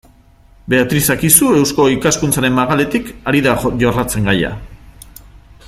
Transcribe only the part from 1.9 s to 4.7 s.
Ikaskuntzaren magaletik ari da jorratzen gaia.